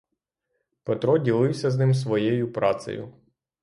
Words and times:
Петро 0.83 1.17
ділився 1.17 1.71
з 1.71 1.77
ним 1.77 1.93
своєю 1.93 2.53
працею. 2.53 3.13